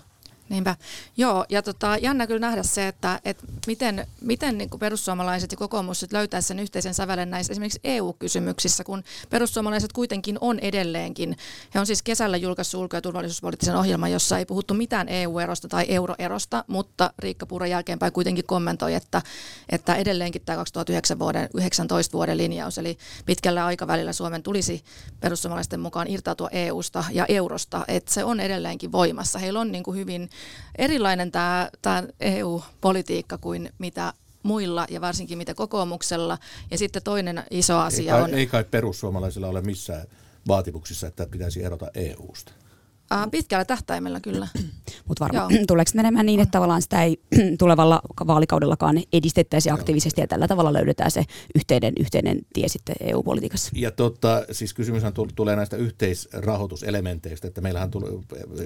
[0.49, 0.77] Niinpä.
[1.17, 5.57] Joo, ja tota, jännä kyllä nähdä se, että, että miten, miten niin kuin perussuomalaiset ja
[5.57, 11.37] kokoomus löytää sen yhteisen sävelen näissä esimerkiksi EU-kysymyksissä, kun perussuomalaiset kuitenkin on edelleenkin.
[11.75, 15.85] He on siis kesällä julkaissut ulko- ja turvallisuuspoliittisen ohjelman, jossa ei puhuttu mitään EU-erosta tai
[15.89, 19.23] euroerosta, mutta Riikka Puuran jälkeenpäin kuitenkin kommentoi, että,
[19.69, 24.85] että edelleenkin tämä 2009 vuoden, 19 vuoden linjaus, eli pitkällä aikavälillä Suomen tulisi
[25.21, 29.39] perussuomalaisten mukaan irtautua EUsta ja eurosta, että se on edelleenkin voimassa.
[29.39, 30.31] Heillä on niin kuin hyvin
[30.79, 36.39] erilainen tämä, tämä EU-politiikka kuin mitä muilla ja varsinkin mitä kokoomuksella.
[36.71, 38.35] Ja sitten toinen iso asia ei kai, on...
[38.35, 40.07] Ei kai perussuomalaisilla ole missään
[40.49, 42.53] vaatimuksissa, että pitäisi erota EUsta.
[43.15, 44.49] Uh, pitkällä tähtäimellä kyllä.
[45.09, 47.21] Mutta varmaan tuleeko menemään niin, että tavallaan sitä ei
[47.59, 53.71] tulevalla vaalikaudellakaan edistettäisi aktiivisesti ja tällä tavalla löydetään se yhteinen, yhteinen tie sitten EU-politiikassa?
[53.75, 58.11] Ja totta, siis kysymyshän tulee näistä yhteisrahoituselementeistä, että meillähän tulee,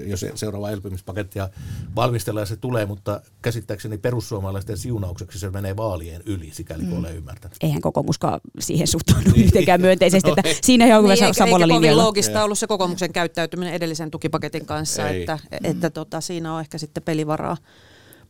[0.05, 1.49] jos seuraava elpymispakettia
[1.95, 6.99] valmistellaan se tulee, mutta käsittääkseni perussuomalaisten siunaukseksi se menee vaalien yli, sikäli kuin mm.
[6.99, 7.57] olen ymmärtänyt.
[7.61, 9.45] Eihän kokoomuskaan siihen suhtaudu niin.
[9.45, 11.87] mitenkään myönteisesti, no, että siinä ei ole niin, samalla linjalla.
[11.87, 15.19] Eikä loogista ollut se kokoomuksen käyttäytyminen edellisen tuki tukipaketin kanssa, Ei.
[15.19, 15.71] että, mm.
[15.71, 17.57] että tota, siinä on ehkä sitten pelivaraa.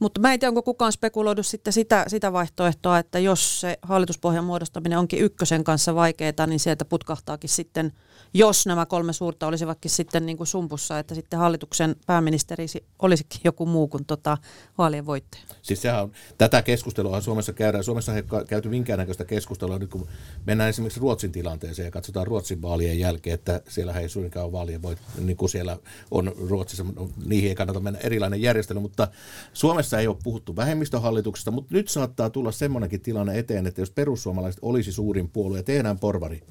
[0.01, 4.43] Mutta mä en tiedä, onko kukaan spekuloidu sitten sitä, sitä vaihtoehtoa, että jos se hallituspohjan
[4.43, 7.91] muodostaminen onkin ykkösen kanssa vaikeaa, niin sieltä putkahtaakin sitten–
[8.33, 12.65] jos nämä kolme suurta olisivatkin sitten niin kuin sumpussa, että sitten hallituksen pääministeri
[12.99, 14.37] olisikin joku muu kuin tota
[14.77, 15.43] vaalien voittaja.
[15.61, 17.83] Siis sehän on, tätä keskustelua Suomessa käydään.
[17.83, 20.07] Suomessa ei käyty minkäännäköistä keskustelua nyt, kun
[20.45, 24.81] mennään esimerkiksi Ruotsin tilanteeseen ja katsotaan Ruotsin vaalien jälkeen, että siellä ei suinkaan ole vaalien
[24.81, 25.77] voit, niin kuin siellä
[26.11, 26.85] on Ruotsissa,
[27.25, 29.07] niihin ei kannata mennä erilainen järjestely, mutta
[29.53, 34.59] Suomessa ei ole puhuttu vähemmistöhallituksesta, mutta nyt saattaa tulla semmoinenkin tilanne eteen, että jos perussuomalaiset
[34.63, 36.41] olisi suurin puolue ja tehdään porvari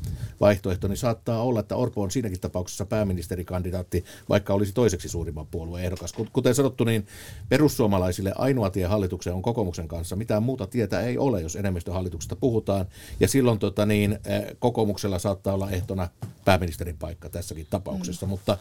[0.41, 5.85] vaihtoehto, niin saattaa olla, että Orpo on siinäkin tapauksessa pääministerikandidaatti, vaikka olisi toiseksi suurimman puolueen
[5.85, 6.15] ehdokas.
[6.33, 7.07] Kuten sanottu, niin
[7.49, 10.17] perussuomalaisille ainoa tie hallitukseen on kokoomuksen kanssa.
[10.17, 12.87] Mitään muuta tietä ei ole, jos enemmistöhallituksesta puhutaan.
[13.21, 16.09] Ja silloin tota, niin, eh, kokoomuksella saattaa olla ehtona
[16.45, 18.27] pääministerin paikka tässäkin tapauksessa.
[18.27, 18.31] Mm.
[18.31, 18.59] Mutta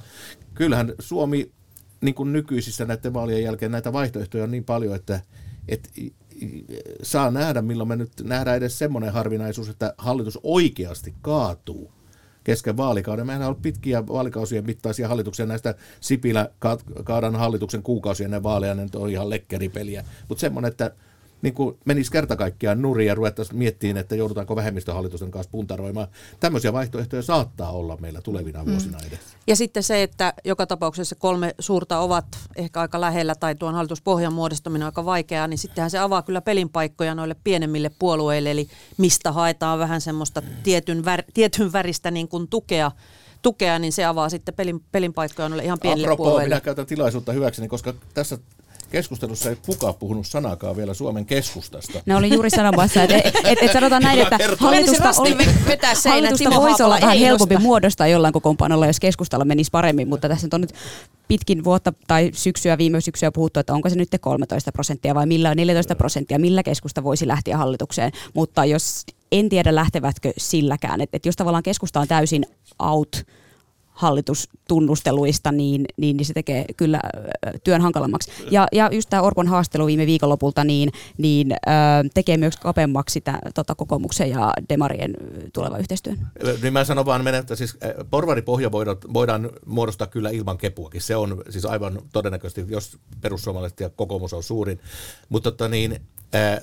[0.53, 1.51] kyllähän Suomi
[2.01, 5.21] niin kuin nykyisissä näiden vaalien jälkeen näitä vaihtoehtoja on niin paljon, että,
[5.67, 5.89] että
[7.03, 11.91] saa nähdä, milloin me nyt nähdään edes semmoinen harvinaisuus, että hallitus oikeasti kaatuu
[12.43, 13.25] kesken vaalikauden.
[13.25, 16.49] Mehän on ollut pitkiä vaalikausien mittaisia hallituksia näistä Sipilä
[17.03, 20.05] kaadan hallituksen kuukausia ennen vaaleja, ne on ihan lekkeripeliä.
[20.29, 20.91] Mutta semmoinen, että
[21.41, 26.08] niin kuin menisi kerta kaikkiaan nurin ja ruvettaisiin miettimään, että joudutaanko vähemmistöhallitusten kanssa puntaroimaan.
[26.39, 28.71] Tämmöisiä vaihtoehtoja saattaa olla meillä tulevina mm.
[28.71, 29.38] vuosina edessä.
[29.47, 32.25] Ja sitten se, että joka tapauksessa kolme suurta ovat
[32.56, 36.41] ehkä aika lähellä tai tuon hallituspohjan muodostaminen on aika vaikeaa, niin sittenhän se avaa kyllä
[36.41, 42.47] pelinpaikkoja noille pienemmille puolueille, eli mistä haetaan vähän semmoista tietyn, vär, tietyn väristä niin kuin
[42.47, 42.91] tukea
[43.41, 46.56] tukea, niin se avaa sitten pelin, pelin paikkoja noille ihan pienille Apropos, puolueille.
[46.56, 48.38] minä käytän tilaisuutta hyväkseni, koska tässä
[48.89, 52.02] keskustelussa ei kukaan puhunut sanakaan vielä Suomen keskustasta.
[52.06, 55.36] No olin juuri sanomassa, että et, et, et sanotaan näin, että hallitusta, oli,
[56.10, 60.62] hallitusta voisi olla vähän helpompi muodostaa jollain kokoonpanolla, jos keskustalla menisi paremmin, mutta tässä on
[60.62, 60.73] nyt
[61.28, 65.49] pitkin vuotta tai syksyä, viime syksyä puhuttu, että onko se nyt 13 prosenttia vai millä
[65.49, 68.12] on 14 prosenttia, millä keskusta voisi lähteä hallitukseen.
[68.34, 72.45] Mutta jos en tiedä lähtevätkö silläkään, että, että jos tavallaan keskusta on täysin
[72.80, 73.25] out
[73.99, 76.99] hallitustunnusteluista, niin, niin, niin se tekee kyllä
[77.63, 78.31] työn hankalammaksi.
[78.51, 81.55] Ja, ja just tämä Orpon haastelu viime viikonlopulta niin, niin, ö,
[82.13, 85.13] tekee myös kapemmaksi sitä tota, kokoomuksen ja Demarien
[85.53, 86.27] tuleva yhteistyön.
[86.62, 87.77] Niin mä sanon vaan, että siis
[88.09, 91.01] porvaripohja voidaan, voidaan muodostaa kyllä ilman kepuakin.
[91.01, 94.79] Se on siis aivan todennäköisesti, jos perussuomalaiset ja kokoomus on suurin.
[95.29, 96.01] Mutta tota niin,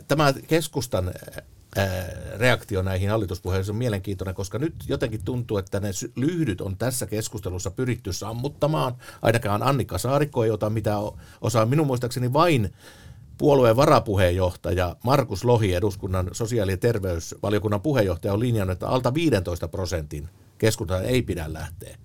[0.08, 1.12] tämä keskustan
[2.36, 7.70] reaktio näihin hallituspuheisiin on mielenkiintoinen, koska nyt jotenkin tuntuu, että ne lyhdyt on tässä keskustelussa
[7.70, 8.94] pyritty sammuttamaan.
[9.22, 11.00] Ainakaan Annika Saarikko ei ota mitään
[11.40, 11.66] osaa.
[11.66, 12.74] Minun muistaakseni vain
[13.38, 20.28] puolueen varapuheenjohtaja Markus Lohi, eduskunnan sosiaali- ja terveysvaliokunnan puheenjohtaja, on linjannut, että alta 15 prosentin
[20.58, 21.96] keskustelua ei pidä lähteä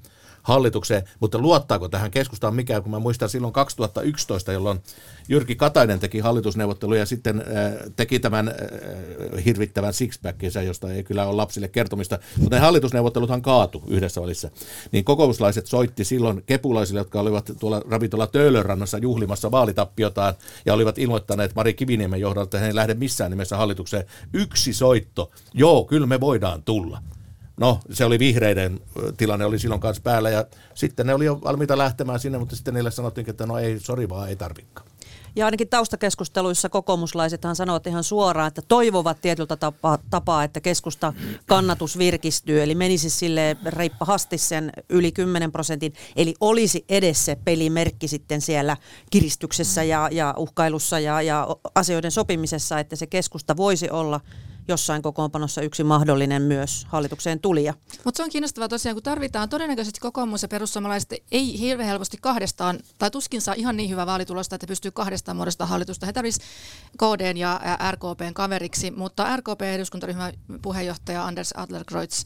[0.43, 4.79] hallitukseen, mutta luottaako tähän keskustaan mikään, kun mä muistan silloin 2011, jolloin
[5.29, 11.25] Jyrki Katainen teki hallitusneuvotteluja ja sitten äh, teki tämän äh, hirvittävän sixpackinsa, josta ei kyllä
[11.25, 14.51] ole lapsille kertomista, mutta ne hallitusneuvotteluthan kaatu yhdessä välissä.
[14.91, 20.33] Niin kokouslaiset soitti silloin kepulaisille, jotka olivat tuolla ravintola Töölönrannassa juhlimassa vaalitappiotaan
[20.65, 24.05] ja olivat ilmoittaneet Mari Kiviniemen johdolta, että he ei lähde missään nimessä hallitukseen.
[24.33, 27.01] Yksi soitto, joo, kyllä me voidaan tulla.
[27.57, 28.79] No, se oli vihreiden
[29.17, 32.73] tilanne oli silloin kanssa päällä ja sitten ne oli jo valmiita lähtemään sinne, mutta sitten
[32.73, 34.87] niille sanottiin, että no ei, sori vaan, ei tarvikaan.
[35.35, 41.13] Ja ainakin taustakeskusteluissa kokoomuslaisethan sanovat ihan suoraan, että toivovat tietyltä tapaa, tapaa että keskusta
[41.45, 48.07] kannatus virkistyy, eli menisi sille reippahasti sen yli 10 prosentin, eli olisi edes se pelimerkki
[48.07, 48.77] sitten siellä
[49.09, 54.19] kiristyksessä ja, ja uhkailussa ja, ja asioiden sopimisessa, että se keskusta voisi olla
[54.67, 57.73] jossain kokoonpanossa yksi mahdollinen myös hallitukseen tulija.
[58.05, 62.79] Mutta se on kiinnostavaa tosiaan, kun tarvitaan todennäköisesti kokoomus ja perussuomalaiset ei hirveän helposti kahdestaan,
[62.97, 66.05] tai tuskin saa ihan niin hyvää vaalitulosta, että pystyy kahdestaan muodostamaan hallitusta.
[66.05, 66.51] He tarvitsisivat
[66.97, 72.23] KDn ja RKPn kaveriksi, mutta RKP-eduskuntaryhmän puheenjohtaja Anders Adlerkreutz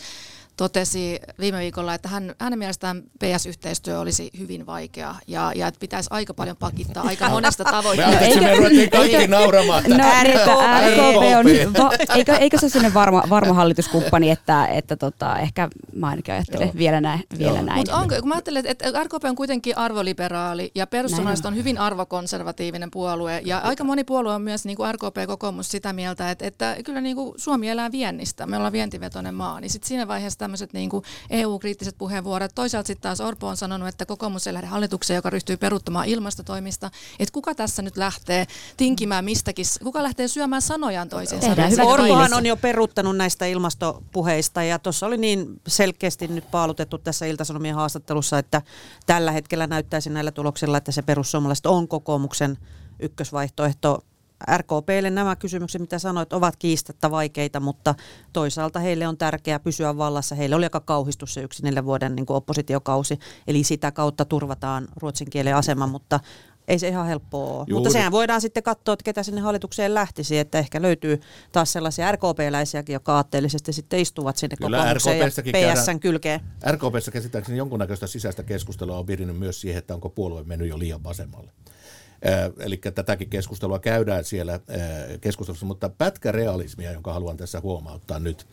[0.58, 6.10] totesi viime viikolla, että hän, hänen mielestään PS-yhteistyö olisi hyvin vaikea ja, ja että pitäisi
[6.12, 8.41] aika paljon pakittaa aika monesta tavoitteesta.
[8.41, 9.84] Me, me ruvettiin kaikki nauramaan.
[9.88, 10.96] No, RKP
[11.38, 16.34] on, va, eikö, eikö se ole varma, varma hallituskumppani, että, että tota, ehkä mä ainakin
[16.34, 16.78] ajattelen Joo.
[16.78, 17.24] vielä näin.
[17.38, 17.78] Vielä näin.
[17.78, 22.91] Mutta onko, kun mä ajattelen, että RKP on kuitenkin arvoliberaali ja perussuomalaiset on hyvin arvokonservatiivinen
[22.91, 27.02] puolue ja aika moni puolue on myös niin kuin RKP-kokoomus sitä mieltä, että, että kyllä
[27.02, 30.90] niin kuin Suomi elää viennistä, me ollaan vientivetoinen maa, niin sitten siinä vaiheessa tämmöiset niin
[31.30, 32.52] EU-kriittiset puheenvuorot.
[32.56, 36.92] Toisaalta sitten taas Orpo on sanonut, että kokoomus ei lähde hallitukseen, joka ryhtyy peruuttamaan ilmastotoimista.
[37.20, 41.56] Että kuka tässä nyt lähtee tinkimään mistäkin, kuka lähtee syömään sanojaan toisiinsa?
[41.84, 47.76] Orpohan on jo peruuttanut näistä ilmastopuheista ja tuossa oli niin selkeästi nyt paalutettu tässä Iltasanomien
[47.76, 48.62] haastattelussa, että
[49.06, 52.58] tällä hetkellä näyttäisi näillä tuloksilla, että se perussuomalaiset on kokoomuksen
[53.00, 54.04] ykkösvaihtoehto
[54.58, 57.95] RKPlle nämä kysymykset, mitä sanoit, ovat kiistatta vaikeita, mutta
[58.34, 60.36] toisaalta heille on tärkeää pysyä vallassa.
[60.36, 64.88] Heille oli aika kauhistus se yksi neljän vuoden niin kuin oppositiokausi, eli sitä kautta turvataan
[64.95, 66.19] ruotsin kielen asema, mutta
[66.67, 67.65] ei se ihan helppoa ole.
[67.74, 71.21] Mutta sehän voidaan sitten katsoa, että ketä sinne hallitukseen lähtisi, että ehkä löytyy
[71.52, 76.39] taas sellaisia RKP-läisiäkin, jotka aatteellisesti sitten istuvat sinne Kyllä kokoomukseen ja PSN kylkeen.
[76.71, 81.04] RKPssä käsittääkseni jonkunnäköistä sisäistä keskustelua on virinnyt myös siihen, että onko puolue mennyt jo liian
[81.04, 81.52] vasemmalle.
[82.60, 84.60] Eli tätäkin keskustelua käydään siellä
[85.22, 88.48] keskustelussa, mutta pätkärealismia, jonka haluan tässä huomauttaa nyt.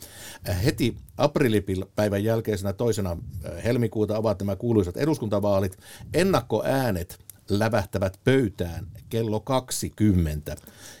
[0.65, 3.17] Heti aprillipäivän jälkeisenä toisena
[3.63, 5.77] helmikuuta ovat nämä kuuluisat eduskuntavaalit.
[6.13, 10.55] Ennakkoäänet lävähtävät pöytään kello 20.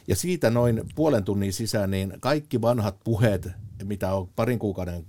[0.07, 3.49] Ja siitä noin puolen tunnin sisään niin kaikki vanhat puheet,
[3.83, 5.05] mitä on parin kuukauden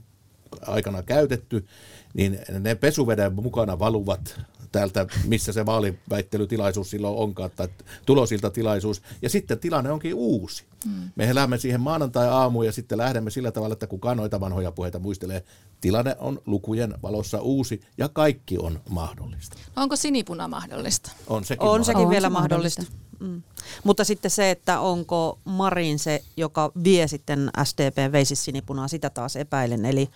[0.67, 1.67] aikana käytetty,
[2.15, 4.41] niin ne pesuveden mukana valuvat
[4.75, 7.69] täältä, missä se vaaliväittelytilaisuus silloin onkaan, tai
[8.07, 9.03] tulosilta-tilaisuus.
[9.23, 10.65] Ja sitten tilanne onkin uusi.
[10.85, 11.11] Hmm.
[11.17, 15.45] Me elämme siihen maanantai-aamuun ja sitten lähdemme sillä tavalla, että kukaan noita vanhoja puheita muistelee.
[15.81, 19.57] Tilanne on lukujen valossa uusi ja kaikki on mahdollista.
[19.77, 21.13] No onko sinipuna mahdollista?
[21.27, 21.93] On sekin, on mahdollista.
[21.93, 22.83] sekin vielä mahdollista.
[22.83, 23.05] mahdollista.
[23.21, 23.43] Mm.
[23.85, 29.37] Mutta sitten se, että onko Marin se, joka vie sitten SDP veisi sinipunaa, sitä taas
[29.37, 29.85] epäilen.
[29.85, 30.09] Eli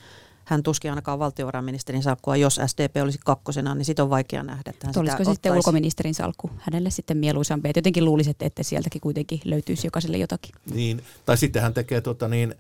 [0.49, 4.71] hän tuskin ainakaan valtiovarainministerin salkkua, jos SDP olisi kakkosena, niin sitten on vaikea nähdä.
[4.71, 7.69] Että hän Olisiko sitä sitten ulkoministerin salkku hänelle sitten mieluisampi?
[7.69, 10.55] Et jotenkin luulisin, että sieltäkin kuitenkin löytyisi jokaiselle jotakin.
[10.75, 12.55] Niin, tai sitten hän tekee tota niin,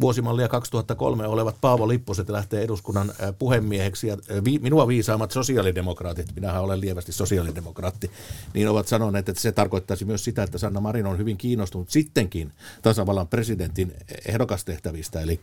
[0.00, 4.08] vuosimallia 2003 olevat Paavo Lipposet lähtee eduskunnan puhemieheksi.
[4.08, 8.10] Ja vi, minua viisaammat sosiaalidemokraatit, minähän olen lievästi sosiaalidemokraatti,
[8.54, 12.52] niin ovat sanoneet, että se tarkoittaisi myös sitä, että Sanna Marin on hyvin kiinnostunut sittenkin
[12.82, 13.94] tasavallan presidentin
[14.26, 15.40] ehdokastehtävistä, eli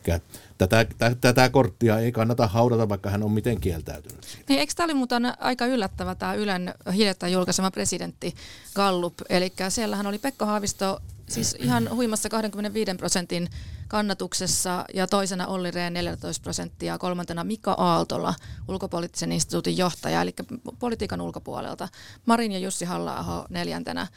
[0.57, 4.25] tätä, tätä, tätä korttia ei kannata haudata, vaikka hän on miten kieltäytynyt.
[4.49, 8.35] Niin, eikö tämä oli muuten aika yllättävä tämä Ylen hiljattain julkaisema presidentti
[8.75, 13.49] Gallup, eli siellähän oli Pekka Haavisto siis ihan huimassa 25 prosentin
[13.87, 18.33] kannatuksessa ja toisena Olli Rehn 14 prosenttia, kolmantena Mika Aaltola,
[18.67, 20.33] ulkopoliittisen instituutin johtaja, eli
[20.79, 21.87] politiikan ulkopuolelta.
[22.25, 24.07] Marin ja Jussi halla neljäntenä.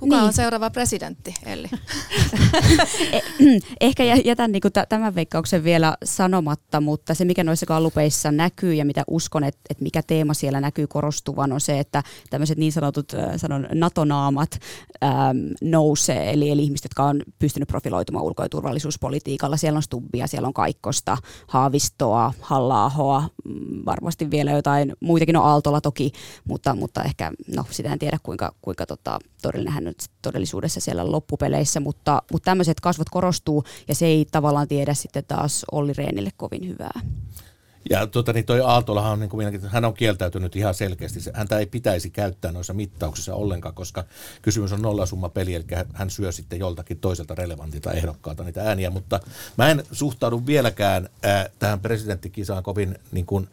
[0.00, 0.24] Kuka niin.
[0.24, 1.68] on seuraava presidentti, Elli?
[3.12, 3.22] Eh,
[3.80, 9.04] ehkä jätän niin tämän veikkauksen vielä sanomatta, mutta se mikä noissa kallupeissa näkyy ja mitä
[9.06, 13.66] uskon, että, että mikä teema siellä näkyy korostuvan on se, että tämmöiset niin sanotut sanon,
[13.74, 14.50] NATO-naamat
[15.04, 15.10] äm,
[15.62, 19.56] nousee, eli, eli ihmiset, jotka on pystynyt profiloitumaan ulko- ja turvallisuuspolitiikalla.
[19.56, 25.80] Siellä on Stubbia, siellä on Kaikkosta, Haavistoa, halla mm, varmasti vielä jotain muitakin, on Aaltola
[25.80, 26.12] toki,
[26.44, 31.12] mutta, mutta ehkä no, sitä en tiedä kuinka, kuinka tota, todellinen hän nyt todellisuudessa siellä
[31.12, 36.30] loppupeleissä, mutta, mutta tämmöiset kasvot korostuu ja se ei tavallaan tiedä sitten taas Olli Reenille
[36.36, 37.00] kovin hyvää.
[37.90, 41.20] Ja tuota, niin toi Aaltolahan on, niin kuin hän on kieltäytynyt ihan selkeästi.
[41.34, 44.04] Häntä ei pitäisi käyttää noissa mittauksissa ollenkaan, koska
[44.42, 48.90] kysymys on nollasumma peli, eli hän syö sitten joltakin toiselta relevantilta ehdokkaalta niitä ääniä.
[48.90, 49.20] Mutta
[49.58, 53.48] mä en suhtaudu vieläkään äh, tähän presidenttikisaan kovin niin kuin,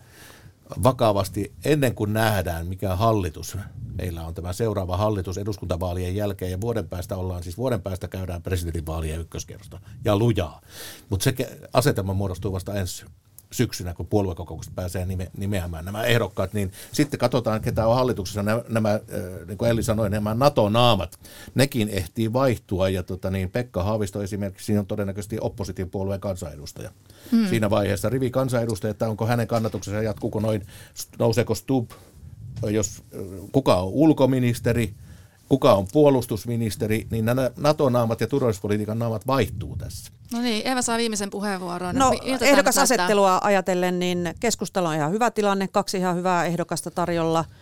[0.83, 3.57] vakavasti ennen kuin nähdään, mikä hallitus
[3.97, 4.33] meillä on.
[4.33, 9.79] Tämä seuraava hallitus eduskuntavaalien jälkeen ja vuoden päästä ollaan, siis vuoden päästä käydään presidentinvaalien ykköskerrosta.
[10.05, 10.61] Ja lujaa.
[11.09, 11.33] Mutta se
[11.73, 13.05] asetelma muodostuu vasta ensi
[13.51, 18.61] syksynä, kun puoluekokoukset pääsee nime, nimeämään nämä ehdokkaat, niin sitten katsotaan, ketä on hallituksessa nämä,
[18.69, 18.99] nämä
[19.47, 21.19] niin kuin Elli sanoi, nämä NATO-naamat.
[21.55, 26.91] Nekin ehtii vaihtua ja tota, niin Pekka Haavisto esimerkiksi siinä on todennäköisesti oppositiopuolueen kansanedustaja.
[27.31, 27.47] Hmm.
[27.47, 30.65] Siinä vaiheessa rivi kansanedustaja, että onko hänen kannatuksensa, jatkuuko noin,
[31.19, 31.91] nouseeko Stub,
[32.69, 33.03] jos
[33.51, 34.93] kuka on ulkoministeri,
[35.49, 40.11] kuka on puolustusministeri, niin nämä NATO-naamat ja turvallisuuspolitiikan naamat vaihtuu tässä.
[40.33, 41.95] No niin, Eva saa viimeisen puheenvuoron.
[41.95, 47.45] No ehdokasasettelua ajatellen, niin keskustelu on ihan hyvä tilanne, kaksi ihan hyvää ehdokasta tarjolla–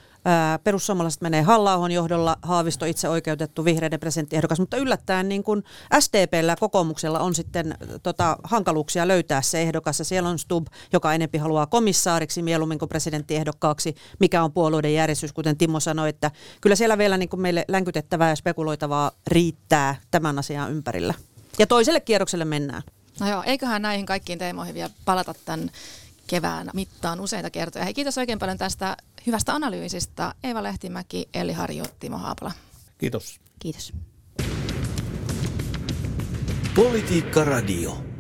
[0.64, 5.64] Perussuomalaiset menee halla johdolla, Haavisto itse oikeutettu vihreiden presidenttiehdokas, mutta yllättäen niin kuin
[6.00, 10.00] SDPllä ja kokoomuksella on sitten tota, hankaluuksia löytää se ehdokas.
[10.00, 15.34] Ja siellä on Stub, joka enempi haluaa komissaariksi mieluummin kuin presidenttiehdokkaaksi, mikä on puolueiden järjestys,
[15.34, 20.40] kuten Timo sanoi, että kyllä siellä vielä niin kuin meille länkytettävää ja spekuloitavaa riittää tämän
[20.40, 21.14] asian ympärillä.
[21.60, 22.84] Ja toiselle kierrokselle mennään.
[23.20, 25.72] No joo, eiköhän näihin kaikkiin teemoihin vielä palata tämän
[26.28, 27.86] kevään mittaan useita kertoja.
[27.86, 30.34] Hei, kiitos oikein paljon tästä hyvästä analyysistä.
[30.44, 32.52] Eeva Lehtimäki, Elli Harju, Timo Haapala.
[32.98, 33.40] Kiitos.
[33.60, 33.94] Kiitos.
[36.76, 38.15] Politiikka Radio.